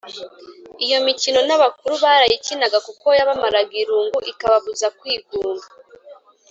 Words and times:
iyo 0.85 0.97
mikino 1.07 1.39
n’abakuru 1.47 1.93
barayikinaga 2.03 2.77
kuko 2.87 3.07
yabamaraga 3.17 3.73
irungu 3.83 4.19
ikababuza 4.31 4.87
kwigunga. 4.99 5.67